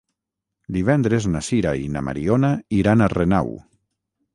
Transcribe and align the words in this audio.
Divendres 0.77 1.29
na 1.35 1.43
Sira 1.49 1.75
i 1.83 1.87
na 1.99 2.05
Mariona 2.09 2.53
iran 2.83 3.05
a 3.11 3.15
Renau. 3.19 3.59